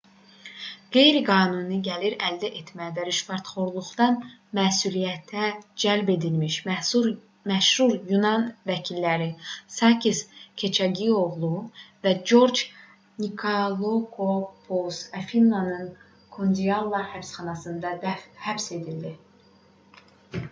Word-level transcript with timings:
qeyri 0.95 1.19
qanuni 1.25 1.75
gəlir 1.87 2.13
əldə 2.27 2.49
etmə 2.59 2.85
və 2.93 3.03
rüşvətxorluqdan 3.09 4.15
məsuliyyətə 4.59 5.49
cəlb 5.83 6.07
edilmiş 6.13 6.55
məşhur 7.51 7.93
yunan 8.13 8.47
vəkilləri 8.71 9.27
sakis 9.75 10.21
keçaqioqlu 10.63 11.51
və 12.07 12.13
corc 12.31 12.63
nikolakopulos 13.27 15.03
afinanın 15.21 15.93
kordialla 16.39 17.05
həbsxanasında 17.13 17.93
həbs 18.49 18.67
edildilər 18.77 20.09